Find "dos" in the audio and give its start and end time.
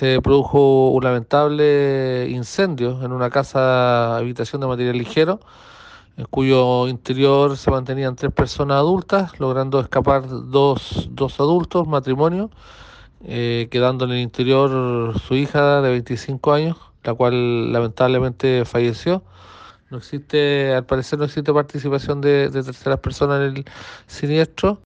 10.26-11.10, 11.10-11.38